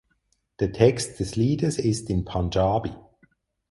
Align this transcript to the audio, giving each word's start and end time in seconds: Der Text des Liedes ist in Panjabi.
Der 0.59 0.71
Text 0.71 1.19
des 1.19 1.35
Liedes 1.35 1.77
ist 1.77 2.09
in 2.09 2.25
Panjabi. 2.25 2.89